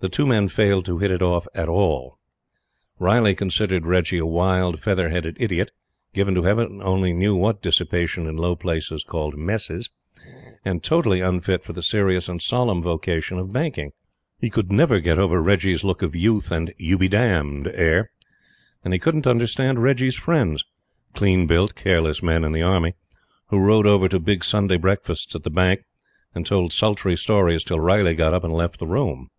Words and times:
The 0.00 0.10
two 0.10 0.26
men 0.26 0.48
failed 0.48 0.84
to 0.84 0.98
hit 0.98 1.10
it 1.10 1.22
off 1.22 1.46
at 1.54 1.66
all. 1.66 2.18
Riley 2.98 3.34
considered 3.34 3.86
Reggie 3.86 4.18
a 4.18 4.26
wild, 4.26 4.78
feather 4.78 5.08
headed 5.08 5.38
idiot, 5.40 5.70
given 6.12 6.34
to 6.34 6.42
Heaven 6.42 6.82
only 6.82 7.14
knew 7.14 7.34
what 7.34 7.62
dissipation 7.62 8.26
in 8.26 8.36
low 8.36 8.54
places 8.54 9.02
called 9.02 9.34
"Messes," 9.38 9.88
and 10.62 10.82
totally 10.82 11.22
unfit 11.22 11.62
for 11.62 11.72
the 11.72 11.80
serious 11.80 12.28
and 12.28 12.42
solemn 12.42 12.82
vocation 12.82 13.38
of 13.38 13.50
banking. 13.54 13.92
He 14.38 14.50
could 14.50 14.70
never 14.70 15.00
get 15.00 15.18
over 15.18 15.40
Reggie's 15.40 15.84
look 15.84 16.02
of 16.02 16.14
youth 16.14 16.52
and 16.52 16.74
"you 16.76 16.98
be 16.98 17.08
damned" 17.08 17.68
air; 17.68 18.10
and 18.84 18.92
he 18.92 18.98
couldn't 18.98 19.26
understand 19.26 19.82
Reggie's 19.82 20.16
friends 20.16 20.66
clean 21.14 21.46
built, 21.46 21.74
careless 21.74 22.22
men 22.22 22.44
in 22.44 22.52
the 22.52 22.60
Army 22.60 22.92
who 23.46 23.58
rode 23.58 23.86
over 23.86 24.06
to 24.08 24.20
big 24.20 24.44
Sunday 24.44 24.76
breakfasts 24.76 25.34
at 25.34 25.44
the 25.44 25.48
Bank, 25.50 25.80
and 26.34 26.44
told 26.44 26.74
sultry 26.74 27.16
stories 27.16 27.64
till 27.64 27.80
Riley 27.80 28.14
got 28.14 28.34
up 28.34 28.44
and 28.44 28.52
left 28.52 28.78
the 28.78 28.86
room. 28.86 29.30